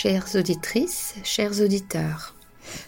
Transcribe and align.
chères 0.00 0.36
auditrices, 0.36 1.16
chers 1.24 1.60
auditeurs. 1.60 2.36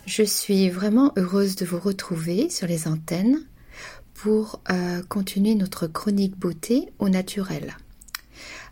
Je 0.07 0.23
suis 0.23 0.71
vraiment 0.71 1.13
heureuse 1.17 1.57
de 1.57 1.67
vous 1.67 1.81
retrouver 1.81 2.49
sur 2.51 2.69
les 2.69 2.87
antennes 2.87 3.45
pour 4.15 4.61
euh, 4.71 5.03
continuer 5.09 5.57
notre 5.57 5.89
chronique 5.89 6.39
beauté 6.39 6.89
au 7.01 7.09
naturel. 7.09 7.77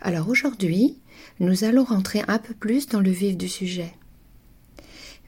Alors 0.01 0.29
aujourd'hui, 0.29 1.01
nous 1.41 1.65
allons 1.65 1.83
rentrer 1.83 2.23
un 2.29 2.39
peu 2.39 2.55
plus 2.55 2.87
dans 2.87 3.01
le 3.01 3.11
vif 3.11 3.37
du 3.37 3.49
sujet. 3.49 3.93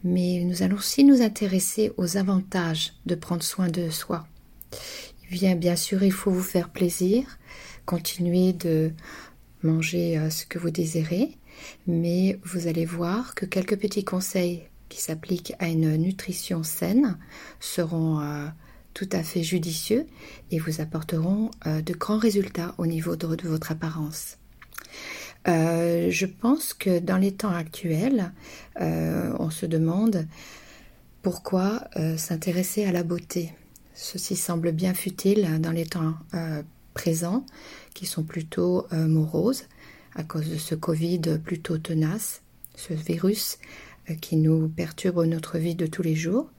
Mais 0.05 0.45
nous 0.45 0.63
allons 0.63 0.77
aussi 0.77 1.03
nous 1.03 1.21
intéresser 1.21 1.91
aux 1.97 2.17
avantages 2.17 2.93
de 3.07 3.17
prendre 3.17 3.43
soin 3.43 3.67
de 3.67 3.91
soi. 3.91 4.25
Bien, 5.33 5.57
bien 5.57 5.75
sûr, 5.75 6.05
il 6.05 6.13
faut 6.13 6.31
vous 6.31 6.45
faire 6.45 6.69
plaisir, 6.69 7.41
continuer 7.87 8.53
de 8.53 8.93
manger 9.65 10.17
euh, 10.17 10.31
ce 10.31 10.47
que 10.47 10.61
vous 10.61 10.71
désirez, 10.71 11.37
mais 11.87 12.39
vous 12.45 12.67
allez 12.67 12.85
voir 12.85 13.35
que 13.35 13.47
quelques 13.47 13.79
petits 13.79 14.05
conseils 14.05 14.63
qui 14.91 15.01
s'appliquent 15.01 15.55
à 15.59 15.69
une 15.69 15.97
nutrition 15.97 16.63
saine 16.63 17.17
seront 17.61 18.21
euh, 18.21 18.47
tout 18.93 19.09
à 19.13 19.23
fait 19.23 19.43
judicieux 19.43 20.07
et 20.51 20.59
vous 20.59 20.83
apporteront 20.83 21.51
euh, 21.67 21.81
de 21.81 21.95
grands 21.95 22.19
résultats 22.19 22.75
au 22.77 22.87
niveau 22.87 23.17
de, 23.17 23.27
votre 23.49 23.73
apparence. 23.73 24.37
Euh, 25.49 26.11
je 26.11 26.27
pense 26.27 26.75
que 26.75 26.99
dans 26.99 27.17
les 27.17 27.33
temps 27.33 27.55
actuels, 27.55 28.33
on 28.79 29.51
se 29.51 29.65
demande 29.65 30.27
pourquoi 31.23 31.85
s'intéresser 32.17 32.85
à 32.85 32.93
la 32.93 33.03
beauté. 33.03 33.53
Ceci 33.95 34.37
semble 34.37 34.73
bien 34.73 34.95
futile 34.95 35.61
dans 35.61 35.71
les 35.71 35.85
temps 35.85 36.15
présents, 36.95 37.45
qui 37.95 38.07
sont 38.07 38.23
plutôt 38.23 38.87
moroses 38.91 39.65
à 40.15 40.25
cause 40.25 40.49
de 40.49 40.57
ce 40.57 40.75
Covid 40.75 41.39
plutôt 41.45 41.79
tenace, 41.79 42.43
ce 42.75 42.95
virus 42.95 43.59
euh, 44.11 44.15
qui 44.15 44.37
nous 44.37 44.69
perturbe 44.69 45.25
notre 45.25 45.59
vie 45.59 45.75
de 45.75 45.87
tous 45.87 46.03
les 46.03 46.15
jours. 46.15 46.51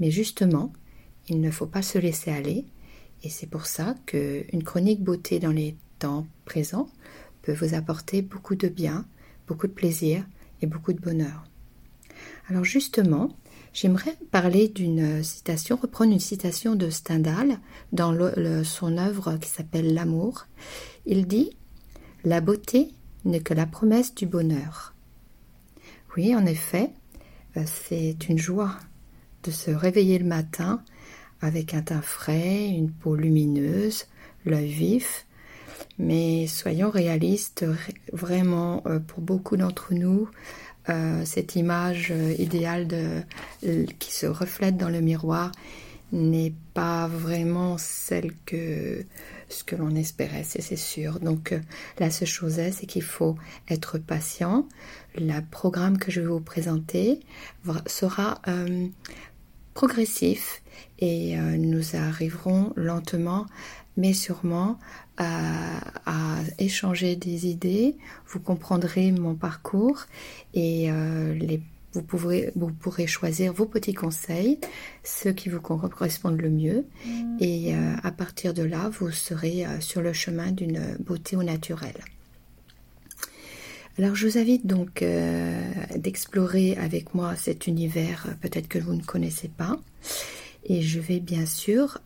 Mais 0.00 0.10
justement, 0.10 0.72
il 1.28 1.40
ne 1.40 1.50
faut 1.50 1.66
pas 1.66 1.82
se 1.82 1.98
laisser 1.98 2.30
aller. 2.30 2.64
Et 3.22 3.28
c'est 3.28 3.46
pour 3.46 3.66
ça 3.66 3.94
qu'une 4.06 4.64
chronique 4.64 5.02
beauté 5.02 5.38
dans 5.38 5.52
les 5.52 5.76
temps 5.98 6.26
présents 6.44 6.88
peut 7.42 7.52
vous 7.52 7.74
apporter 7.74 8.22
beaucoup 8.22 8.56
de 8.56 8.68
bien, 8.68 9.06
beaucoup 9.46 9.66
de 9.66 9.72
plaisir 9.72 10.24
et 10.60 10.66
beaucoup 10.66 10.92
de 10.92 11.00
bonheur. 11.00 11.44
Alors 12.48 12.64
justement, 12.64 13.36
j'aimerais 13.72 14.16
parler 14.30 14.68
d'une 14.68 15.22
citation, 15.22 15.76
reprendre 15.76 16.12
une 16.12 16.20
citation 16.20 16.74
de 16.74 16.90
Stendhal 16.90 17.58
dans 17.92 18.12
son 18.64 18.98
œuvre 18.98 19.36
qui 19.38 19.48
s'appelle 19.48 19.94
L'amour. 19.94 20.46
Il 21.06 21.26
dit 21.26 21.50
la 22.24 22.40
beauté 22.40 22.88
n'est 23.24 23.40
que 23.40 23.54
la 23.54 23.66
promesse 23.66 24.14
du 24.14 24.26
bonheur. 24.26 24.94
Oui, 26.16 26.34
en 26.34 26.46
effet, 26.46 26.90
euh, 27.56 27.62
c'est 27.66 28.28
une 28.28 28.38
joie 28.38 28.76
de 29.44 29.50
se 29.50 29.70
réveiller 29.70 30.18
le 30.18 30.24
matin 30.24 30.82
avec 31.40 31.74
un 31.74 31.82
teint 31.82 32.02
frais, 32.02 32.68
une 32.68 32.90
peau 32.90 33.16
lumineuse, 33.16 34.06
l'œil 34.44 34.70
vif. 34.70 35.26
Mais 35.98 36.46
soyons 36.46 36.90
réalistes, 36.90 37.64
vraiment, 38.12 38.82
euh, 38.86 38.98
pour 39.00 39.20
beaucoup 39.20 39.56
d'entre 39.56 39.94
nous, 39.94 40.28
euh, 40.88 41.24
cette 41.24 41.56
image 41.56 42.12
idéale 42.38 43.24
qui 43.98 44.12
se 44.12 44.26
reflète 44.26 44.76
dans 44.76 44.88
le 44.88 45.00
miroir 45.00 45.52
n'est 46.12 46.54
pas 46.74 47.08
vraiment 47.08 47.78
celle 47.78 48.32
que 48.44 49.04
ce 49.48 49.64
que 49.64 49.76
l'on 49.76 49.94
espérait, 49.94 50.44
c'est 50.44 50.76
sûr. 50.76 51.20
Donc 51.20 51.52
euh, 51.52 51.60
la 51.98 52.10
seule 52.10 52.28
chose 52.28 52.58
est, 52.58 52.72
c'est 52.72 52.86
qu'il 52.86 53.02
faut 53.02 53.36
être 53.68 53.98
patient. 53.98 54.68
Le 55.16 55.40
programme 55.40 55.98
que 55.98 56.10
je 56.10 56.20
vais 56.20 56.26
vous 56.26 56.40
présenter 56.40 57.20
sera 57.86 58.40
euh, 58.48 58.86
progressif 59.74 60.62
et 60.98 61.38
euh, 61.38 61.56
nous 61.56 61.96
arriverons 61.96 62.72
lentement 62.76 63.46
mais 63.98 64.14
sûrement 64.14 64.78
à, 65.18 65.76
à, 66.06 66.38
échanger 66.58 67.14
des 67.14 67.46
idées. 67.46 67.98
Vous 68.26 68.40
comprendrez 68.40 69.12
mon 69.12 69.34
parcours 69.34 70.06
et 70.54 70.90
les 71.34 71.60
vous 71.92 72.02
pourrez, 72.02 72.52
vous 72.56 72.72
pourrez 72.72 73.06
choisir 73.06 73.52
vos 73.52 73.66
petits 73.66 73.94
conseils, 73.94 74.58
ceux 75.04 75.32
qui 75.32 75.48
vous 75.48 75.60
correspondent 75.60 76.40
le 76.40 76.50
mieux, 76.50 76.86
mm. 77.06 77.36
et 77.40 77.74
euh, 77.74 77.94
à 78.02 78.10
partir 78.10 78.54
de 78.54 78.62
là, 78.62 78.90
vous 78.90 79.10
serez 79.10 79.66
euh, 79.66 79.80
sur 79.80 80.00
le 80.00 80.12
chemin 80.12 80.52
d'une 80.52 80.96
beauté 81.00 81.36
au 81.36 81.42
naturel. 81.42 81.94
Alors 83.98 84.14
je 84.14 84.26
vous 84.26 84.38
invite 84.38 84.66
donc 84.66 85.02
euh, 85.02 85.70
d'explorer 85.96 86.76
avec 86.76 87.14
moi 87.14 87.36
cet 87.36 87.66
univers 87.66 88.36
peut-être 88.40 88.68
que 88.68 88.78
vous 88.78 88.94
ne 88.94 89.02
connaissez 89.02 89.48
pas, 89.48 89.78
et 90.64 90.80
je 90.80 90.98
vais 90.98 91.20
bien 91.20 91.44
sûr 91.44 92.00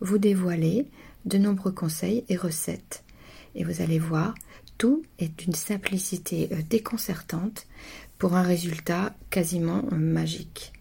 vous 0.00 0.18
dévoiler 0.18 0.86
de 1.24 1.38
nombreux 1.38 1.70
conseils 1.70 2.24
et 2.28 2.36
recettes. 2.36 3.04
Et 3.54 3.64
vous 3.64 3.80
allez 3.80 3.98
voir, 3.98 4.34
tout 4.78 5.02
est 5.18 5.38
d'une 5.38 5.54
simplicité 5.54 6.50
déconcertante 6.68 7.66
pour 8.18 8.34
un 8.34 8.42
résultat 8.42 9.14
quasiment 9.30 9.82
magique. 9.92 10.72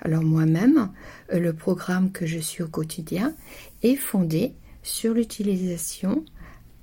Alors 0.00 0.22
moi-même, 0.22 0.90
euh, 1.32 1.38
le 1.38 1.52
programme 1.52 2.10
que 2.10 2.26
je 2.26 2.38
suis 2.38 2.62
au 2.62 2.68
quotidien 2.68 3.34
est 3.82 3.96
fondé 3.96 4.52
sur 4.82 5.14
l'utilisation 5.14 6.24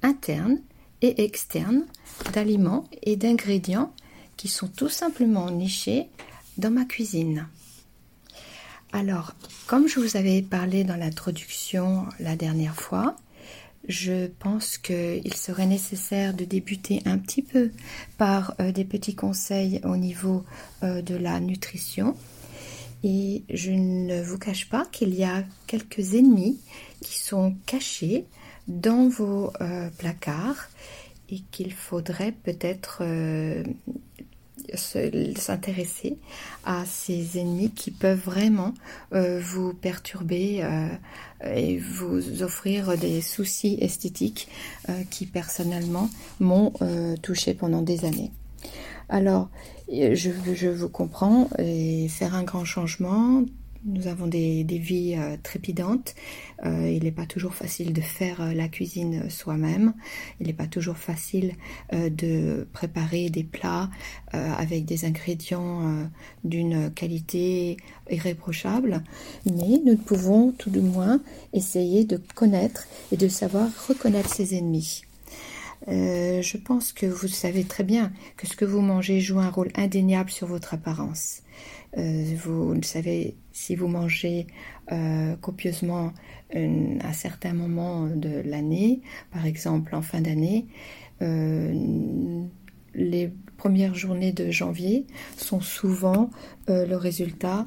interne 0.02 0.60
et 1.02 1.24
externe 1.24 1.86
d'aliments 2.34 2.90
et 3.04 3.16
d'ingrédients 3.16 3.94
qui 4.38 4.48
sont 4.48 4.68
tout 4.68 4.90
simplement 4.90 5.52
nichés 5.52 6.08
dans 6.58 6.72
ma 6.72 6.86
cuisine. 6.86 7.48
Alors, 8.92 9.34
comme 9.68 9.88
je 9.88 10.00
vous 10.00 10.18
avais 10.18 10.42
parlé 10.42 10.84
dans 10.84 10.96
l'introduction 10.96 12.06
la 12.20 12.36
dernière 12.36 12.76
fois, 12.76 13.16
je 13.90 14.28
pense 14.28 14.78
qu'il 14.78 15.34
serait 15.34 15.66
nécessaire 15.66 16.36
de 16.36 16.46
débuter 16.46 17.02
un 17.06 17.18
petit 17.18 17.42
peu 17.42 17.72
par 18.20 18.54
euh, 18.62 18.72
des 18.72 18.86
petits 18.86 19.16
conseils 19.16 19.82
au 19.84 19.98
niveau 19.98 20.46
euh, 20.84 21.02
de 21.02 21.16
la 21.16 21.40
nutrition. 21.40 22.16
Et 23.04 23.44
je 23.50 23.72
ne 23.72 24.22
vous 24.22 24.38
cache 24.38 24.70
pas 24.70 24.86
qu'il 24.92 25.16
y 25.16 25.24
a 25.24 25.44
quelques 25.66 26.14
ennemis 26.14 26.60
qui 27.02 27.18
sont 27.18 27.56
cachés 27.66 28.26
dans 28.68 29.10
vos 29.10 29.52
euh, 29.60 29.90
placards 29.98 30.70
et 31.30 31.40
qu'il 31.52 31.74
faudrait 31.74 32.34
peut-être 32.44 33.04
s'intéresser 34.76 36.18
à 36.66 36.86
ces 36.86 37.40
ennemis 37.40 37.72
qui 37.72 37.92
peuvent 37.92 38.20
vraiment 38.20 38.74
euh, 39.14 39.40
vous 39.40 39.74
perturber 39.74 40.64
euh, 40.64 40.88
et 41.44 41.78
vous 41.78 42.44
offrir 42.44 42.98
des 42.98 43.22
soucis 43.22 43.78
esthétiques 43.82 44.48
euh, 44.90 45.04
qui 45.10 45.26
personnellement 45.26 46.10
m'ont 46.40 46.74
touché 47.22 47.54
pendant 47.54 47.82
des 47.82 48.06
années. 48.06 48.32
Alors, 49.10 49.50
je, 49.90 50.32
je 50.54 50.68
vous 50.68 50.90
comprends 50.90 51.50
et 51.58 52.08
faire 52.10 52.36
un 52.36 52.44
grand 52.44 52.66
changement 52.66 53.44
nous 53.86 54.08
avons 54.08 54.28
des, 54.28 54.64
vies 54.64 55.16
euh, 55.18 55.38
trépidantes. 55.42 56.16
Euh, 56.66 56.90
il 56.90 57.04
n'est 57.04 57.12
pas 57.12 57.26
toujours 57.26 57.54
facile 57.54 57.94
de 57.94 58.02
faire 58.02 58.42
euh, 58.42 58.54
la 58.54 58.68
cuisine 58.68 59.30
soi-même. 59.30 59.94
Il 60.40 60.48
n'est 60.48 60.54
pas 60.54 60.68
toujours 60.68 60.98
facile 60.98 61.54
de 61.92 62.68
préparer 62.74 63.30
des 63.30 63.44
plats 63.44 63.90
avec 64.32 64.86
des 64.86 65.06
ingrédients 65.06 66.10
d'une 66.44 66.92
qualité 66.92 67.78
irréprochable. 68.10 69.04
Mais 69.46 69.80
nous 69.86 69.98
pouvons 69.98 70.52
tout 70.52 70.70
du 70.70 70.80
moins 70.82 71.22
essayer 71.54 72.06
de 72.06 72.20
connaître 72.36 72.86
et 73.12 73.18
de 73.18 73.28
savoir 73.28 73.70
reconnaître 73.88 74.34
ses 74.34 74.56
ennemis. 74.56 75.04
Je 75.90 76.58
pense 76.58 76.94
que 76.94 77.06
vous 77.06 77.28
savez 77.28 77.64
très 77.64 77.84
bien 77.84 78.12
que 78.38 78.48
ce 78.48 78.56
que 78.56 78.66
vous 78.66 78.82
mangez 78.82 79.20
joue 79.22 79.40
un 79.40 79.50
rôle 79.50 79.70
indéniable 79.76 80.30
sur 80.30 80.48
votre 80.48 80.74
apparence. 80.74 81.42
Euh, 81.98 82.36
vous 82.44 82.74
le 82.74 82.84
savez, 82.84 83.36
si 83.52 83.76
vous 83.76 83.88
mangez 83.88 84.48
euh, 84.92 85.36
copieusement 85.38 86.14
à 87.02 87.14
certains 87.14 87.54
moments 87.54 88.08
de 88.08 88.42
l'année, 88.44 89.02
par 89.32 89.46
exemple 89.46 89.94
en 89.94 90.02
fin 90.02 90.20
d'année, 90.20 90.66
euh, 91.22 92.44
les 92.96 93.32
premières 93.58 93.94
journées 93.94 94.32
de 94.32 94.50
janvier 94.50 95.06
sont 95.38 95.62
souvent 95.62 96.32
le 96.68 96.96
résultat. 96.96 97.66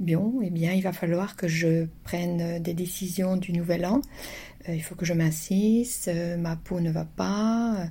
Bien, 0.00 0.32
eh 0.42 0.50
bien, 0.50 0.72
il 0.72 0.82
va 0.82 0.92
falloir 0.92 1.36
que 1.36 1.46
je 1.46 1.86
prenne 2.04 2.60
des 2.62 2.72
décisions 2.72 3.36
du 3.36 3.52
nouvel 3.52 3.84
an. 3.84 4.00
Il 4.68 4.82
faut 4.82 4.94
que 4.94 5.04
je 5.04 5.12
m'insiste, 5.12 6.10
ma 6.38 6.56
peau 6.56 6.80
ne 6.80 6.90
va 6.90 7.04
pas. 7.04 7.86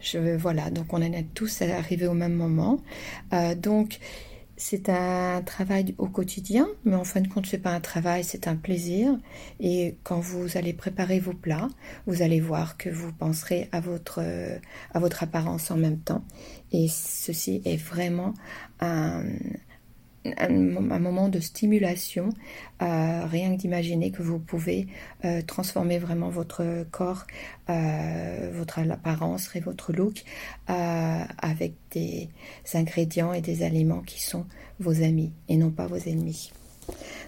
Je, 0.00 0.36
voilà, 0.36 0.70
donc 0.70 0.92
on 0.92 0.96
en 0.96 1.12
est 1.12 1.32
tous 1.34 1.62
arrivés 1.62 2.06
au 2.06 2.14
même 2.14 2.34
moment. 2.34 2.82
donc, 3.56 3.98
c'est 4.56 4.88
un 4.90 5.42
travail 5.42 5.94
au 5.98 6.06
quotidien, 6.06 6.68
mais 6.84 6.94
en 6.94 7.04
fin 7.04 7.20
de 7.20 7.26
compte, 7.26 7.46
ce 7.46 7.56
n'est 7.56 7.62
pas 7.62 7.72
un 7.72 7.80
travail, 7.80 8.22
c'est 8.22 8.46
un 8.46 8.54
plaisir. 8.54 9.18
Et 9.58 9.96
quand 10.04 10.20
vous 10.20 10.56
allez 10.56 10.72
préparer 10.72 11.18
vos 11.18 11.32
plats, 11.32 11.68
vous 12.06 12.22
allez 12.22 12.40
voir 12.40 12.76
que 12.76 12.88
vous 12.88 13.12
penserez 13.12 13.68
à 13.72 13.80
votre, 13.80 14.22
à 14.92 15.00
votre 15.00 15.22
apparence 15.22 15.70
en 15.70 15.76
même 15.76 15.98
temps. 15.98 16.24
Et 16.70 16.86
ceci 16.88 17.60
est 17.64 17.76
vraiment 17.76 18.34
un, 18.80 19.24
un, 20.24 20.48
moment 20.48 21.28
de 21.28 21.40
stimulation, 21.40 22.30
euh, 22.80 23.26
rien 23.26 23.54
que 23.54 23.60
d'imaginer 23.60 24.10
que 24.10 24.22
vous 24.22 24.38
pouvez 24.38 24.86
euh, 25.24 25.42
transformer 25.42 25.98
vraiment 25.98 26.28
votre 26.28 26.86
corps, 26.90 27.26
euh, 27.70 28.50
votre 28.54 28.78
apparence 28.78 29.54
et 29.54 29.60
votre 29.60 29.92
look 29.92 30.24
avec 30.68 31.74
des 31.90 32.28
ingrédients 32.74 33.32
et 33.32 33.40
des 33.40 33.62
aliments 33.62 34.00
qui 34.00 34.22
sont 34.22 34.46
vos 34.80 35.02
amis 35.02 35.32
et 35.48 35.56
non 35.56 35.70
pas 35.70 35.86
vos 35.86 35.96
ennemis. 35.96 36.52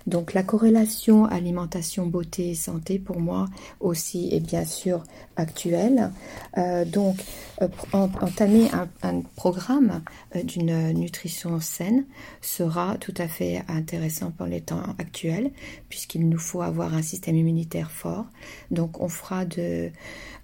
Donc 0.07 0.35
la 0.35 0.43
corrélation 0.43 1.25
alimentation, 1.25 2.07
beauté 2.07 2.51
et 2.51 2.55
santé 2.55 2.99
pour 2.99 3.21
moi 3.21 3.47
aussi 3.81 4.29
est 4.33 4.41
bien 4.41 4.65
sûr 4.65 5.03
actuelle. 5.37 6.11
Euh, 6.59 6.85
donc 6.85 7.17
euh, 7.63 7.69
entamer 7.93 8.69
un, 9.03 9.23
programme 9.37 10.03
euh, 10.37 10.43
d'une 10.43 10.93
nutrition 10.93 11.61
saine 11.61 12.05
sera 12.43 12.97
tout 12.99 13.15
à 13.17 13.29
fait 13.29 13.63
intéressant 13.69 14.31
pour 14.31 14.47
les 14.47 14.61
temps 14.61 14.83
actuels 14.99 15.51
puisqu'il 15.89 16.29
nous 16.29 16.39
faut 16.39 16.63
avoir 16.63 16.95
un 16.95 17.03
système 17.03 17.37
immunitaire 17.37 17.91
fort. 17.91 18.27
Donc 18.71 19.01
on 19.01 19.09
fera 19.09 19.45
de, 19.45 19.91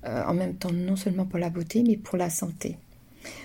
en 0.04 0.32
même 0.32 0.54
temps 0.54 0.72
non 0.72 0.96
seulement 0.96 1.26
pour 1.26 1.38
la 1.38 1.50
beauté 1.50 1.84
mais 1.86 1.96
pour 1.96 2.16
la 2.16 2.30
santé. 2.30 2.78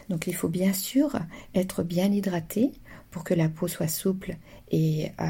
Donc 0.10 0.28
il 0.28 0.36
faut 0.36 0.48
bien 0.48 0.72
sûr 0.72 1.20
être 1.54 1.84
bien 1.84 2.12
hydraté 2.12 2.72
pour 3.16 3.24
que 3.24 3.34
la 3.34 3.48
peau 3.48 3.70
soit 3.70 3.88
souple 3.88 4.36
et 4.72 5.10
euh, 5.22 5.26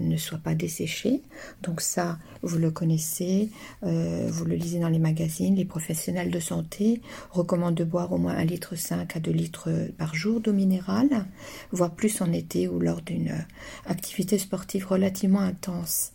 ne 0.00 0.16
soit 0.16 0.38
pas 0.38 0.54
desséchée. 0.54 1.22
Donc 1.64 1.80
ça, 1.80 2.20
vous 2.42 2.56
le 2.56 2.70
connaissez, 2.70 3.50
euh, 3.82 4.28
vous 4.30 4.44
le 4.44 4.54
lisez 4.54 4.78
dans 4.78 4.88
les 4.88 5.00
magazines. 5.00 5.56
Les 5.56 5.64
professionnels 5.64 6.30
de 6.30 6.38
santé 6.38 7.00
recommandent 7.32 7.74
de 7.74 7.82
boire 7.82 8.12
au 8.12 8.18
moins 8.18 8.36
1,5 8.36 8.46
litre 8.46 8.74
à 9.16 9.18
2 9.18 9.30
litres 9.32 9.70
par 9.98 10.14
jour 10.14 10.40
d'eau 10.40 10.52
minérale, 10.52 11.26
voire 11.72 11.96
plus 11.96 12.20
en 12.20 12.32
été 12.32 12.68
ou 12.68 12.78
lors 12.78 13.02
d'une 13.02 13.34
activité 13.86 14.38
sportive 14.38 14.86
relativement 14.86 15.40
intense. 15.40 16.12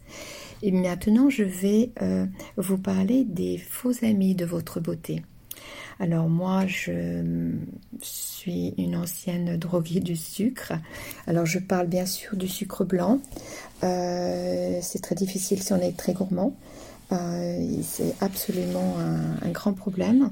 Et 0.62 0.72
maintenant, 0.72 1.30
je 1.30 1.44
vais 1.44 1.92
euh, 2.02 2.26
vous 2.56 2.78
parler 2.78 3.26
des 3.26 3.58
faux 3.58 3.92
amis 4.02 4.34
de 4.34 4.46
votre 4.46 4.80
beauté. 4.80 5.24
Alors 6.02 6.30
moi, 6.30 6.66
je 6.66 7.22
suis 8.02 8.74
une 8.80 8.96
ancienne 8.96 9.56
droguée 9.58 10.00
du 10.00 10.16
sucre. 10.16 10.74
Alors 11.28 11.46
je 11.46 11.60
parle 11.60 11.86
bien 11.86 12.08
sûr 12.08 12.36
du 12.36 12.48
sucre 12.48 12.84
blanc. 12.84 13.22
Euh, 13.84 14.80
c'est 14.82 15.04
très 15.04 15.14
difficile 15.14 15.62
si 15.62 15.72
on 15.74 15.80
est 15.80 15.96
très 15.96 16.14
gourmand. 16.14 16.56
Euh, 17.12 17.68
c'est 17.84 18.16
absolument 18.20 18.96
un, 19.44 19.50
grand 19.52 19.74
problème, 19.74 20.32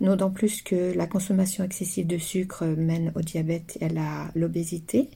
d'autant 0.00 0.30
plus 0.30 0.62
que 0.62 0.94
la 0.94 1.06
consommation 1.06 1.64
excessive 1.64 2.06
de 2.06 2.16
sucre 2.16 2.64
mène 2.64 3.12
au 3.14 3.20
diabète 3.20 3.76
et 3.82 3.86
à 3.98 4.30
l'obésité, 4.34 5.10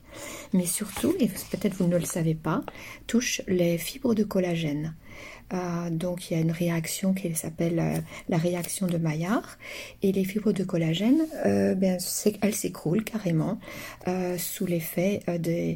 mais 0.53 0.65
surtout, 0.67 1.15
et 1.19 1.27
peut-être 1.27 1.75
vous 1.75 1.87
ne 1.87 1.97
le 1.97 2.05
savez 2.05 2.35
pas, 2.35 2.61
touche 3.07 3.41
les 3.47 3.79
fibres 3.79 4.13
de 4.13 4.23
collagène. 4.23 4.93
Euh, 5.53 5.89
donc 5.91 6.29
il 6.29 6.33
y 6.35 6.37
a 6.37 6.41
une 6.41 6.51
réaction 6.51 7.13
qui 7.13 7.33
s'appelle 7.35 7.79
euh, 7.79 7.99
la 8.29 8.37
réaction 8.37 8.87
de 8.87 8.97
Maillard 8.97 9.57
et 10.01 10.11
les 10.11 10.23
fibres 10.23 10.51
de 10.51 10.63
collagène, 10.63 11.21
euh, 11.45 11.75
ben, 11.75 11.99
elles 12.41 12.55
s'écroulent 12.55 13.03
carrément 13.03 13.59
sous 14.37 14.65
l'effet 14.65 15.21
de, 15.27 15.75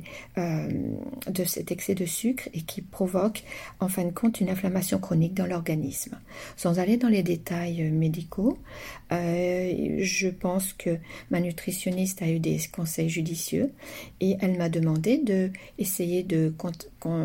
de 1.31 1.43
cet 1.43 1.71
excès 1.71 1.95
de 1.95 2.05
sucre 2.05 2.47
et 2.53 2.61
qui 2.61 2.81
provoque 2.81 3.43
en 3.79 3.87
fin 3.87 4.03
de 4.03 4.11
compte 4.11 4.39
une 4.39 4.49
inflammation 4.49 4.99
chronique 4.99 5.33
dans 5.33 5.45
l'organisme. 5.45 6.19
Sans 6.55 6.79
aller 6.79 6.97
dans 6.97 7.07
les 7.07 7.23
détails 7.23 7.89
médicaux, 7.91 8.57
je 9.11 10.29
pense 10.29 10.73
que 10.73 10.97
ma 11.31 11.39
nutritionniste 11.39 12.21
a 12.21 12.29
eu 12.29 12.39
des 12.39 12.59
conseils 12.71 13.09
judicieux 13.09 13.71
et 14.19 14.37
elle 14.41 14.57
m'a 14.57 14.69
demandé 14.69 15.17
de 15.17 15.51
essayer 15.77 16.23
de, 16.23 16.53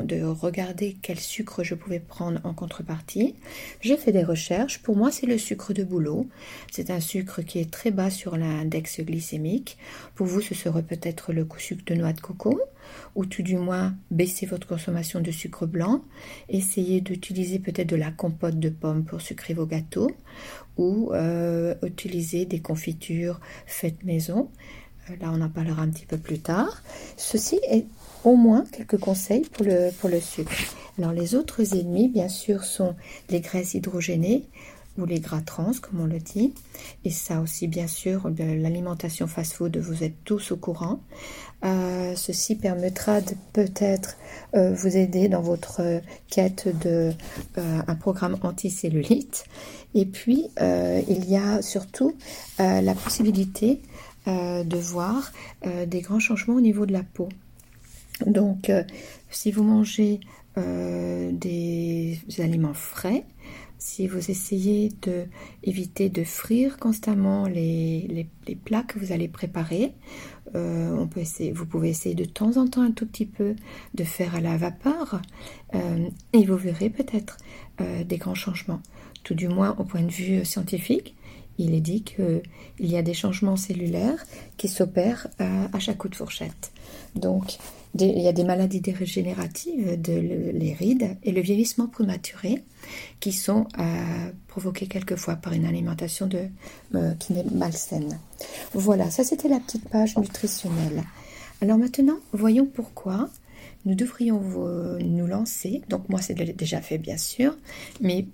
de 0.05 0.23
regarder 0.23 0.97
quel 1.03 1.21
sucre 1.21 1.63
je 1.63 1.75
pouvais 1.75 2.01
prendre 2.05 2.41
en 2.45 2.55
contrepartie. 2.55 3.35
J'ai 3.81 3.97
fait 3.97 4.13
des 4.13 4.25
recherches. 4.25 4.81
Pour 4.83 4.97
moi, 4.97 5.11
c'est 5.11 5.27
le 5.27 5.39
sucre 5.39 5.73
de 5.73 5.85
bouleau. 5.85 6.29
C'est 6.71 6.91
un 6.91 7.01
sucre 7.01 7.43
qui 7.43 7.59
est 7.59 7.71
très 7.71 7.91
bas 7.91 8.11
sur 8.11 8.37
l'index 8.37 9.01
glycémique. 9.01 9.79
Pour 10.15 10.27
vous, 10.27 10.41
ce 10.41 10.55
serait 10.55 10.83
peut-être 10.83 11.33
le 11.33 11.47
sucre 11.59 11.83
de 11.87 11.95
noix 11.95 12.13
de 12.13 12.21
coco 12.21 12.61
ou 13.15 13.25
tout 13.27 13.43
du 13.43 13.57
moins 13.57 13.95
baisser 14.11 14.47
votre 14.47 14.67
consommation 14.67 15.21
de 15.21 15.31
sucre 15.31 15.67
blanc. 15.67 16.03
Essayez 16.49 17.01
d'utiliser 17.01 17.59
peut-être 17.59 17.89
de 17.89 17.97
la 17.97 18.11
compote 18.11 18.59
de 18.59 18.69
pommes 18.69 19.05
pour 19.05 19.21
sucrer 19.21 19.55
vos 19.55 19.67
gâteaux 19.67 20.11
ou 20.77 21.13
euh, 21.13 21.75
utiliser 21.83 22.45
des 22.45 22.61
confitures 22.61 23.41
faites 23.67 24.03
maison. 24.05 24.51
Euh, 25.11 25.17
là, 25.21 25.31
on 25.33 25.41
en 25.41 25.49
parlera 25.49 25.83
un 25.83 25.91
petit 25.91 26.07
peu 26.07 26.19
plus 26.19 26.41
tard. 26.41 26.83
Ceci 27.17 27.61
est 27.71 27.87
au 28.25 28.37
moins 28.37 28.65
quelques 28.73 28.99
conseils 28.99 29.47
pour 29.53 29.65
le, 30.09 30.21
sucre. 30.21 30.53
Alors 30.99 31.13
les 31.13 31.35
autres 31.35 31.75
ennemis, 31.75 32.09
bien 32.09 32.29
sûr, 32.29 32.65
sont 32.65 32.95
les 33.31 33.41
graisses 33.41 33.75
hydrogénées 33.75 34.49
ou 34.97 35.07
les 35.07 35.19
gras 35.19 35.41
trans, 35.41 35.73
comme 35.83 36.01
on 36.01 36.07
le 36.07 36.19
dit. 36.19 36.55
Et 37.05 37.11
ça 37.11 37.41
aussi, 37.41 37.67
bien 37.67 37.89
sûr, 37.89 38.31
l'alimentation 38.39 39.27
fast-food, 39.27 39.77
vous 39.77 40.05
êtes 40.05 40.25
tous 40.25 40.53
au 40.53 40.57
courant. 40.57 41.01
Euh, 41.65 42.15
ceci 42.15 42.57
permettra 42.57 43.21
de 43.21 43.35
peut-être 43.53 44.17
euh, 44.55 44.73
vous 44.73 44.97
aider 44.97 45.29
dans 45.29 45.41
votre 45.41 45.81
quête 46.29 46.69
de 46.85 47.13
euh, 47.59 47.83
un 47.87 47.95
programme 47.95 48.37
anticellulite. 48.43 49.45
Et 49.95 50.07
puis, 50.07 50.49
il 50.61 51.31
y 51.31 51.37
a 51.37 51.63
surtout 51.63 52.17
la 52.59 52.95
possibilité 52.95 53.81
de 54.27 54.77
voir 54.77 55.31
des 55.87 56.01
grands 56.01 56.19
changements 56.19 56.57
au 56.57 56.61
niveau 56.61 56.85
de 56.85 56.93
la 56.93 57.05
peau. 57.05 57.29
Donc, 58.27 58.71
si 59.31 59.51
vous 59.51 59.65
mangez 59.65 60.21
euh, 60.57 61.33
des 61.33 62.21
aliments 62.39 62.75
frais, 62.75 63.25
si 63.77 64.07
vous 64.07 64.31
essayez 64.31 64.91
de 65.03 65.27
de 65.65 66.25
frire 66.25 66.79
constamment 66.79 67.49
les, 67.49 68.29
les, 68.47 68.55
plats 68.55 68.85
que 68.85 69.01
vous 69.01 69.11
allez 69.11 69.27
préparer, 69.27 69.93
euh, 70.55 70.97
on 70.97 71.09
peut 71.09 71.19
essayer, 71.19 71.51
vous 71.51 71.67
pouvez 71.67 71.89
essayer 71.89 72.15
de 72.15 72.25
temps 72.25 72.57
en 72.57 72.69
temps 72.69 72.83
un 72.83 72.93
tout 72.93 73.05
petit 73.05 73.27
peu 73.27 73.57
de 73.95 74.05
faire 74.05 74.37
à 74.37 74.41
la 74.41 74.57
vapeur 74.57 75.21
euh, 75.75 76.09
et 76.33 76.45
vous 76.45 76.57
verrez 76.57 76.89
peut-être 76.89 77.37
des 78.07 78.19
grands 78.19 78.37
changements. 78.37 78.81
Tout 79.25 79.35
du 79.35 79.49
moins 79.49 79.75
au 79.79 79.85
point 79.85 80.03
de 80.03 80.13
vue 80.13 80.45
scientifique, 80.45 81.17
il 81.59 81.75
est 81.75 81.81
dit 81.81 82.05
qu'il 82.05 82.43
y 82.79 82.97
a 82.97 83.03
des 83.03 83.15
changements 83.15 83.57
cellulaires 83.57 84.25
qui 84.57 84.69
s'opèrent 84.69 85.27
à 85.41 85.81
chaque 85.81 85.99
coup 85.99 86.09
de 86.09 86.15
fourchette. 86.15 86.71
Donc, 87.17 87.59
il 87.99 88.21
y 88.21 88.29
a 88.29 88.33
des 88.33 88.45
maladies 88.45 88.81
dégénératives, 88.81 90.01
de, 90.01 90.13
les 90.13 90.75
rides 90.75 91.17
et 91.23 91.33
le 91.33 91.41
vieillissement 91.41 91.87
prématuré 91.87 92.63
qui 93.21 93.33
sont 93.33 93.67
euh, 93.79 94.31
provoqués 94.49 94.87
quelquefois 94.87 95.37
par 95.37 95.53
une 95.53 95.65
alimentation 95.65 96.29
euh, 96.95 97.15
qui 97.15 97.35
est 97.35 97.51
malsaine. 97.53 98.19
Voilà, 98.73 99.11
ça 99.11 99.25
c'était 99.25 99.49
la 99.49 99.61
petite 99.61 99.89
page 99.89 100.17
nutritionnelle. 100.19 101.05
Alors 101.61 101.79
maintenant, 101.79 102.19
voyons 102.33 102.67
pourquoi 102.67 103.31
nous 103.85 103.95
devrions 103.95 104.41
nous 105.01 105.27
lancer. 105.27 105.83
Donc 105.89 106.09
moi 106.09 106.21
c'est 106.21 106.35
déjà 106.35 106.81
fait 106.81 106.99
bien 106.99 107.17
sûr, 107.17 107.57
mais 108.01 108.27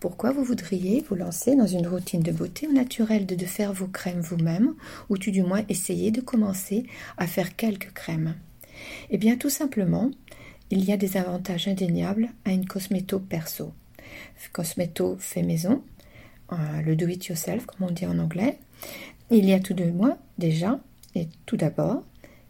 pourquoi 0.00 0.32
vous 0.32 0.42
voudriez 0.42 1.04
vous 1.08 1.14
lancer 1.14 1.54
dans 1.54 1.66
une 1.66 1.86
routine 1.86 2.22
de 2.22 2.32
beauté 2.32 2.66
au 2.66 2.72
naturel 2.72 3.26
de, 3.26 3.34
de 3.34 3.46
faire 3.46 3.72
vos 3.72 3.86
crèmes 3.86 4.20
vous-même 4.20 4.74
ou 5.10 5.18
tout 5.18 5.30
du 5.30 5.42
moins 5.42 5.62
essayer 5.68 6.10
de 6.10 6.20
commencer 6.20 6.86
à 7.18 7.26
faire 7.26 7.54
quelques 7.56 7.92
crèmes? 7.92 8.34
Eh 9.10 9.18
bien, 9.18 9.36
tout 9.36 9.50
simplement, 9.50 10.10
il 10.70 10.84
y 10.84 10.92
a 10.92 10.96
des 10.96 11.16
avantages 11.16 11.68
indéniables 11.68 12.30
à 12.44 12.52
une 12.52 12.66
cosméto 12.66 13.18
perso. 13.18 13.72
Cosméto 14.52 15.16
fait 15.18 15.42
maison, 15.42 15.82
euh, 16.52 16.82
le 16.82 16.96
do 16.96 17.06
it 17.08 17.26
yourself, 17.26 17.66
comme 17.66 17.88
on 17.88 17.92
dit 17.92 18.06
en 18.06 18.18
anglais. 18.18 18.58
Il 19.30 19.44
y 19.46 19.52
a 19.52 19.60
tout 19.60 19.74
de 19.74 19.84
moins, 19.84 20.18
déjà, 20.38 20.80
et 21.14 21.28
tout 21.46 21.56
d'abord, 21.56 22.04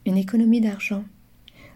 une 0.07 0.17
économie 0.17 0.61
d'argent. 0.61 1.05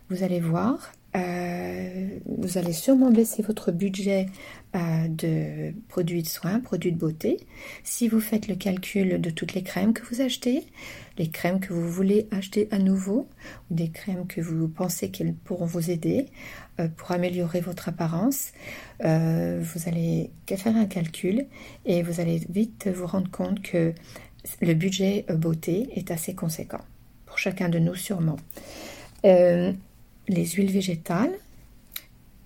Vous 0.08 0.22
allez 0.22 0.40
voir, 0.40 0.92
euh, 1.16 2.18
vous 2.26 2.58
allez 2.58 2.72
sûrement 2.72 3.10
baisser 3.10 3.42
votre 3.42 3.72
budget 3.72 4.26
euh, 4.74 5.08
de 5.08 5.72
produits 5.88 6.22
de 6.22 6.28
soins, 6.28 6.60
produits 6.60 6.92
de 6.92 6.98
beauté. 6.98 7.38
Si 7.84 8.08
vous 8.08 8.20
faites 8.20 8.48
le 8.48 8.54
calcul 8.54 9.20
de 9.20 9.30
toutes 9.30 9.54
les 9.54 9.62
crèmes 9.62 9.94
que 9.94 10.02
vous 10.04 10.20
achetez, 10.20 10.64
les 11.16 11.30
crèmes 11.30 11.60
que 11.60 11.72
vous 11.72 11.88
voulez 11.88 12.28
acheter 12.30 12.68
à 12.70 12.78
nouveau, 12.78 13.28
ou 13.70 13.74
des 13.74 13.88
crèmes 13.88 14.26
que 14.26 14.40
vous 14.40 14.68
pensez 14.68 15.10
qu'elles 15.10 15.34
pourront 15.34 15.64
vous 15.64 15.90
aider 15.90 16.26
euh, 16.80 16.88
pour 16.88 17.12
améliorer 17.12 17.60
votre 17.60 17.88
apparence, 17.88 18.52
vous 19.00 19.88
allez 19.88 20.30
faire 20.46 20.76
un 20.76 20.86
calcul 20.86 21.46
et 21.84 22.02
vous 22.02 22.20
allez 22.20 22.40
vite 22.48 22.88
vous 22.88 23.06
rendre 23.06 23.30
compte 23.30 23.60
que 23.62 23.92
le 24.60 24.74
budget 24.74 25.26
beauté 25.28 25.88
est 25.94 26.10
assez 26.10 26.34
conséquent. 26.34 26.80
Pour 27.26 27.38
chacun 27.38 27.68
de 27.68 27.78
nous 27.78 27.94
sûrement. 27.94 28.36
Les 30.28 30.46
huiles 30.46 30.70
végétales, 30.70 31.36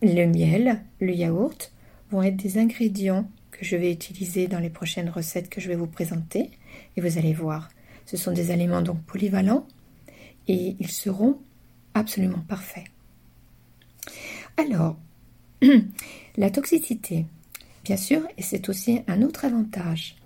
le 0.02 0.26
miel, 0.26 0.82
le 1.00 1.12
yaourt 1.12 1.72
vont 2.10 2.22
être 2.22 2.36
des 2.36 2.58
ingrédients 2.58 3.28
que 3.50 3.64
je 3.64 3.76
vais 3.76 3.92
utiliser 3.92 4.48
dans 4.48 4.58
les 4.58 4.70
prochaines 4.70 5.10
recettes 5.10 5.50
que 5.50 5.60
je 5.60 5.68
vais 5.68 5.76
vous 5.76 5.86
présenter. 5.86 6.50
Et 6.96 7.00
vous 7.00 7.18
allez 7.18 7.34
voir, 7.34 7.68
ce 8.06 8.16
sont 8.16 8.32
des 8.32 8.50
aliments 8.50 8.82
donc 8.82 9.02
polyvalents 9.02 9.66
et 10.48 10.76
ils 10.78 10.90
seront 10.90 11.38
absolument 11.94 12.42
parfaits. 12.48 12.86
Alors, 14.56 14.96
la 16.36 16.50
toxicité, 16.50 17.26
bien 17.84 17.96
sûr, 17.96 18.22
et 18.38 18.42
c'est 18.42 18.68
aussi 18.68 19.02
un 19.06 19.22
autre 19.22 19.44
avantage. 19.44 20.16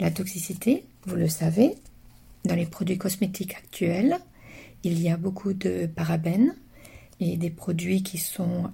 La 0.00 0.10
toxicité, 0.10 0.84
vous 1.04 1.16
le 1.16 1.28
savez, 1.28 1.76
dans 2.44 2.54
les 2.54 2.66
produits 2.66 2.98
cosmétiques 2.98 3.54
actuels, 3.54 4.18
il 4.82 5.00
y 5.00 5.10
a 5.10 5.16
beaucoup 5.16 5.52
de 5.52 5.86
parabènes 5.86 6.54
et 7.20 7.36
des 7.36 7.50
produits 7.50 8.02
qui 8.02 8.18
sont 8.18 8.70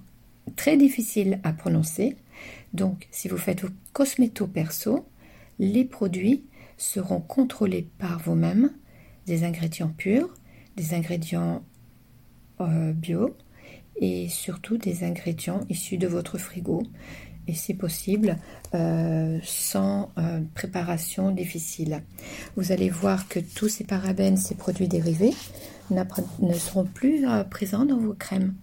très 0.55 0.77
difficiles 0.77 1.39
à 1.43 1.53
prononcer. 1.53 2.15
Donc, 2.73 3.07
si 3.11 3.27
vous 3.27 3.37
faites 3.37 3.61
vos 3.61 3.69
cosméto 3.93 4.47
perso, 4.47 5.05
les 5.59 5.85
produits 5.85 6.43
seront 6.77 7.19
contrôlés 7.19 7.87
par 7.97 8.19
vous-même, 8.19 8.71
des 9.25 9.43
ingrédients 9.43 9.91
purs, 9.95 10.33
des 10.75 10.93
ingrédients 10.93 11.63
euh, 12.61 12.93
bio 12.93 13.35
et 13.99 14.29
surtout 14.29 14.77
des 14.77 15.03
ingrédients 15.03 15.61
issus 15.69 15.97
de 15.97 16.07
votre 16.07 16.37
frigo 16.37 16.83
et 17.47 17.53
si 17.53 17.73
possible 17.73 18.37
euh, 18.75 19.39
sans 19.43 20.11
euh, 20.17 20.41
préparation 20.53 21.31
difficile. 21.31 22.03
Vous 22.55 22.71
allez 22.71 22.89
voir 22.89 23.27
que 23.27 23.39
tous 23.39 23.69
ces 23.69 23.85
parabènes, 23.85 24.37
ces 24.37 24.55
produits 24.55 24.87
dérivés 24.87 25.33
ne 25.91 26.53
seront 26.53 26.85
plus 26.85 27.25
présents 27.49 27.85
dans 27.85 27.97
vos 27.97 28.13
crèmes. 28.13 28.53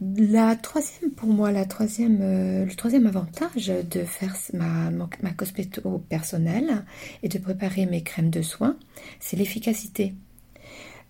La 0.00 0.56
troisième, 0.56 1.10
pour 1.10 1.28
moi, 1.28 1.52
la 1.52 1.66
troisième, 1.66 2.20
euh, 2.22 2.64
le 2.64 2.74
troisième 2.74 3.06
avantage 3.06 3.66
de 3.66 4.04
faire 4.04 4.34
ma, 4.54 4.90
ma 4.90 5.30
cosméto 5.32 6.02
personnelle 6.08 6.86
et 7.22 7.28
de 7.28 7.38
préparer 7.38 7.84
mes 7.84 8.02
crèmes 8.02 8.30
de 8.30 8.40
soins, 8.40 8.78
c'est 9.18 9.36
l'efficacité. 9.36 10.14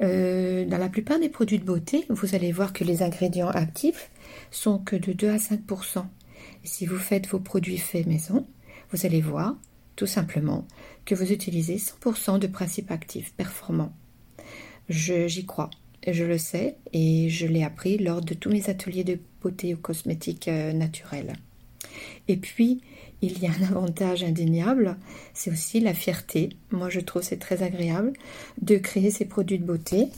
Euh, 0.02 0.64
dans 0.64 0.78
la 0.78 0.88
plupart 0.88 1.20
des 1.20 1.28
produits 1.28 1.60
de 1.60 1.64
beauté, 1.64 2.04
vous 2.08 2.34
allez 2.34 2.50
voir 2.50 2.72
que 2.72 2.82
les 2.82 3.04
ingrédients 3.04 3.50
actifs 3.50 4.10
sont 4.50 4.78
que 4.78 4.96
de 4.96 5.12
2 5.12 5.30
à 5.30 5.38
5 5.38 5.60
Et 6.64 6.66
si 6.66 6.84
vous 6.84 6.98
faites 6.98 7.28
vos 7.28 7.38
produits 7.38 7.78
faits 7.78 8.08
maison, 8.08 8.44
vous 8.90 9.06
allez 9.06 9.20
voir 9.20 9.54
tout 9.94 10.06
simplement 10.06 10.66
que 11.04 11.14
vous 11.14 11.30
utilisez 11.30 11.76
100% 11.76 12.40
de 12.40 12.48
principes 12.48 12.90
actifs 12.90 13.32
performants. 13.34 13.94
J'y 14.90 15.46
crois. 15.46 15.70
Je 16.06 16.24
le 16.24 16.36
sais 16.36 16.76
et 16.92 17.28
je 17.28 17.46
l'ai 17.46 17.62
appris 17.62 17.96
lors 17.96 18.22
de 18.22 18.34
tous 18.34 18.50
mes 18.50 18.68
ateliers 18.68 19.04
de 19.04 19.18
beauté 19.40 19.72
ou 19.72 19.76
cosmétiques 19.76 20.48
euh, 20.48 20.72
naturels. 20.72 21.34
Et 22.26 22.36
puis, 22.36 22.80
il 23.22 23.38
y 23.38 23.46
a 23.46 23.50
un 23.50 23.62
avantage 23.70 24.24
indéniable, 24.24 24.96
c'est 25.32 25.52
aussi 25.52 25.78
la 25.78 25.94
fierté. 25.94 26.50
Moi, 26.72 26.90
je 26.90 26.98
trouve 26.98 27.22
c'est 27.22 27.36
très 27.36 27.62
agréable 27.62 28.14
de 28.62 28.78
créer 28.78 29.10
ces 29.10 29.26
produits 29.26 29.60
de 29.60 29.64
beauté. 29.64 30.08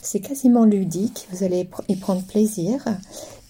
C'est 0.00 0.20
quasiment 0.20 0.64
ludique, 0.64 1.26
vous 1.30 1.44
allez 1.44 1.68
y 1.88 1.96
prendre 1.96 2.26
plaisir. 2.26 2.84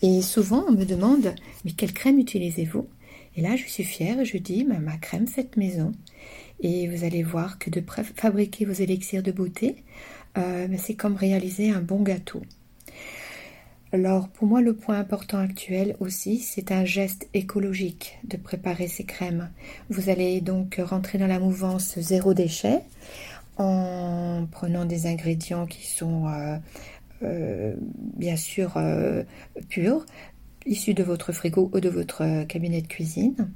Et 0.02 0.20
souvent, 0.20 0.64
on 0.68 0.72
me 0.72 0.84
demande, 0.84 1.32
mais 1.64 1.72
quelle 1.72 1.92
crème 1.92 2.18
utilisez-vous? 2.18 2.88
Et 3.36 3.40
là, 3.40 3.54
je 3.54 3.66
suis 3.68 3.84
fière 3.84 4.24
je 4.24 4.36
dis, 4.36 4.64
bah, 4.64 4.78
ma 4.80 4.96
crème 4.96 5.28
faite 5.28 5.56
maison. 5.56 5.92
Et 6.60 6.88
vous 6.88 7.04
allez 7.04 7.22
voir 7.22 7.58
que 7.58 7.70
de 7.70 7.82
fabriquer 8.16 8.64
vos 8.64 8.72
élixirs 8.72 9.22
de 9.22 9.32
beauté, 9.32 9.76
euh, 10.38 10.68
c'est 10.78 10.94
comme 10.94 11.16
réaliser 11.16 11.70
un 11.70 11.80
bon 11.80 12.02
gâteau. 12.02 12.42
Alors 13.92 14.28
pour 14.28 14.46
moi 14.46 14.62
le 14.62 14.74
point 14.74 14.98
important 14.98 15.38
actuel 15.38 15.96
aussi 16.00 16.38
c'est 16.38 16.72
un 16.72 16.86
geste 16.86 17.28
écologique 17.34 18.18
de 18.24 18.36
préparer 18.38 18.88
ces 18.88 19.04
crèmes. 19.04 19.50
Vous 19.90 20.08
allez 20.08 20.40
donc 20.40 20.80
rentrer 20.82 21.18
dans 21.18 21.26
la 21.26 21.38
mouvance 21.38 21.98
zéro 21.98 22.32
déchet 22.32 22.80
en 23.58 24.46
prenant 24.50 24.86
des 24.86 25.06
ingrédients 25.06 25.66
qui 25.66 25.86
sont 25.86 26.26
euh, 26.26 26.56
euh, 27.22 27.74
bien 28.16 28.36
sûr 28.36 28.80
purs, 29.68 30.06
issus 30.64 30.94
de 30.94 31.02
votre 31.02 31.32
frigo 31.32 31.70
ou 31.74 31.80
de 31.80 31.88
votre 31.88 32.44
cabinet 32.44 32.80
de 32.80 32.86
cuisine. 32.86 33.50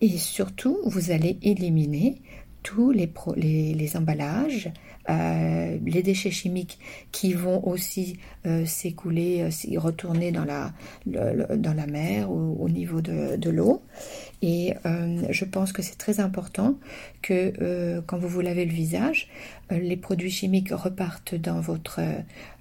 Et 0.00 0.16
surtout, 0.18 0.78
vous 0.84 1.10
allez 1.10 1.38
éliminer 1.42 2.20
tous 2.62 2.90
les, 2.90 3.10
les 3.36 3.96
emballages, 3.96 4.70
euh, 5.08 5.78
les 5.84 6.02
déchets 6.02 6.30
chimiques 6.30 6.78
qui 7.12 7.32
vont 7.32 7.66
aussi 7.66 8.18
euh, 8.46 8.66
s'écouler, 8.66 9.42
euh, 9.42 9.80
retourner 9.80 10.32
dans 10.32 10.44
la, 10.44 10.72
dans 11.06 11.74
la 11.74 11.86
mer 11.86 12.30
ou 12.30 12.62
au 12.62 12.68
niveau 12.68 13.00
de, 13.00 13.50
l'eau. 13.50 13.82
Et 14.42 14.74
je 15.30 15.44
pense 15.44 15.72
que 15.72 15.82
c'est 15.82 15.96
très 15.96 16.20
important 16.20 16.74
que 17.22 18.00
quand 18.06 18.18
vous 18.18 18.28
vous 18.28 18.40
lavez 18.40 18.66
le 18.66 18.72
visage, 18.72 19.28
les 19.70 19.96
produits 19.96 20.30
chimiques 20.30 20.70
repartent 20.70 21.34
dans 21.34 21.60
votre 21.60 22.00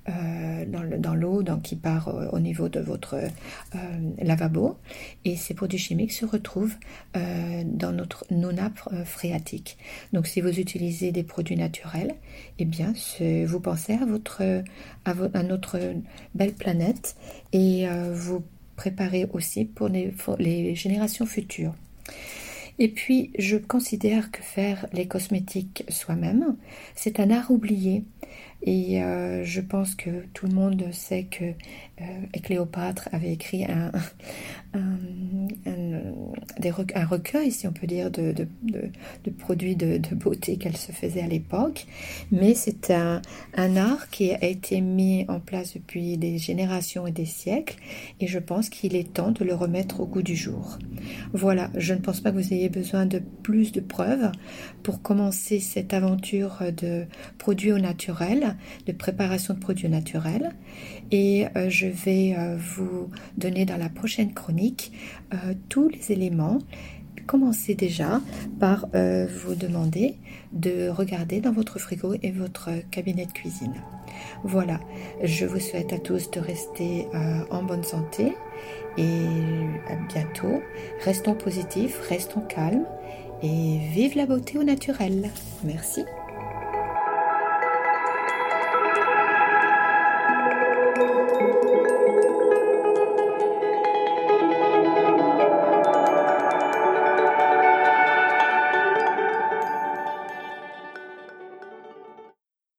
euh, 0.10 0.66
dans 1.00 1.16
l'eau 1.16 1.44
dans 1.44 1.60
qui 1.60 1.76
part 1.76 2.08
euh, 2.08 2.30
au 2.32 2.40
niveau 2.40 2.70
de 2.70 2.80
votre 2.80 3.16
euh, 3.16 3.28
lavabo 4.20 4.78
et 5.26 5.36
ces 5.36 5.54
produits 5.54 5.80
chimiques 5.80 6.14
se 6.14 6.26
retrouvent 6.26 6.76
dans 7.14 7.92
notre, 7.92 8.26
nos 8.30 8.52
nappes 8.52 8.88
phréatiques. 9.06 9.78
Donc 10.14 10.28
si 10.28 10.40
vous 10.40 10.60
utilisez 10.60 11.12
des 11.12 11.24
produits 11.24 11.58
naturels, 11.58 12.16
eh 12.60 12.66
bien 12.66 12.94
vous 13.46 13.60
pensez 13.60 13.94
à, 13.94 14.06
votre, 14.06 14.42
à, 15.06 15.44
notre 15.44 15.80
belle 16.36 16.54
planète 16.54 17.16
et 17.54 17.88
vous 18.14 18.44
préparez 18.78 19.28
aussi 19.34 19.66
pour 19.66 19.90
les, 19.90 20.76
générations 20.76 21.26
futures. 21.26 21.76
Et 22.80 22.90
puis, 22.90 23.32
je 23.40 23.58
considère 23.58 24.32
que 24.32 24.42
faire 24.42 24.86
les 24.94 25.08
cosmétiques 25.08 25.84
soi-même, 25.90 26.56
c'est 26.96 27.20
un 27.20 27.32
art 27.32 27.50
oublié. 27.50 28.06
Et 28.62 29.04
euh, 29.04 29.44
je 29.44 29.62
pense 29.62 29.96
que 29.96 30.26
tout 30.34 30.48
le 30.48 30.54
monde 30.54 30.84
sait 30.92 31.24
que 31.24 31.46
euh, 32.02 32.40
Cléopâtre 32.44 33.10
avait 33.12 33.34
écrit 33.34 33.66
un, 33.66 33.92
recueil, 37.06 37.52
si 37.52 37.68
on 37.68 37.72
peut 37.72 37.88
dire, 37.88 38.12
de, 38.12 38.48
produits 39.38 39.76
de, 39.76 40.00
beauté 40.16 40.58
qu'elle 40.58 40.78
se 40.78 40.92
faisait 40.92 41.22
à 41.22 41.28
l'époque. 41.28 41.86
Mais 42.32 42.54
c'est 42.54 42.92
un, 42.92 43.22
art 43.56 44.10
qui 44.10 44.32
a 44.32 44.44
été 44.44 44.82
mis 44.82 45.26
en 45.28 45.40
place 45.40 45.74
depuis 45.74 46.18
des 46.18 46.38
générations 46.38 47.08
et 47.08 47.12
des 47.12 47.26
siècles. 47.26 47.78
Et 48.20 48.28
je 48.28 48.40
pense 48.40 48.70
qu'il 48.70 48.96
est 48.96 49.14
temps 49.14 49.32
de 49.32 49.44
le 49.44 49.54
remettre 49.54 50.00
au 50.00 50.06
goût 50.06 50.22
du 50.22 50.36
jour. 50.36 50.78
Voilà, 51.34 51.70
je 51.76 51.94
ne 51.94 52.00
pense 52.00 52.22
pas 52.22 52.32
que 52.32 52.38
vous 52.38 52.54
ayez 52.54 52.70
besoin 52.70 53.06
de 53.06 53.20
plus 53.44 53.72
de 53.72 53.82
preuves 53.82 54.32
pour 54.84 55.02
commencer 55.02 55.60
cette 55.60 55.94
aventure 55.94 56.60
de 56.76 57.06
produits 57.38 57.72
au 57.72 57.80
naturel 57.80 58.56
de 58.86 58.92
préparation 58.92 59.54
de 59.54 59.60
produits 59.60 59.90
naturels. 59.90 60.54
Et 61.12 61.46
euh, 61.56 61.70
je 61.70 61.88
vais 61.88 62.36
euh, 62.38 62.58
vous 62.58 63.10
donner 63.38 63.66
dans 63.66 63.78
la 63.78 63.90
prochaine 63.90 64.34
chronique 64.34 64.92
euh, 65.34 65.54
les 65.90 66.12
éléments. 66.12 66.60
Commencez 67.26 67.76
déjà 67.76 68.22
par 68.60 68.88
vous 68.94 69.56
demander 69.56 70.16
de 70.54 70.88
regarder 70.90 71.42
dans 71.42 71.52
votre 71.52 71.78
frigo 71.78 72.16
et 72.24 72.32
votre 72.32 72.70
cabinet 72.90 73.26
de 73.26 73.32
cuisine. 73.32 73.74
Voilà, 74.44 74.80
je 75.24 75.46
vous 75.46 75.60
souhaite 75.60 75.92
à 75.92 76.00
tous 76.00 76.32
de 76.32 76.40
rester 76.40 77.08
en 77.52 77.64
bonne 77.64 77.84
santé 77.84 78.34
et 78.98 79.26
à 79.90 79.96
bientôt. 80.08 80.62
Restons 81.04 81.34
positifs, 81.34 82.00
restons 82.08 82.42
calmes 82.42 82.86
et 83.44 83.80
vive 83.92 84.16
la 84.16 84.26
beauté 84.26 84.58
au 84.58 84.64
naturel. 84.64 85.30
Merci. 85.66 86.06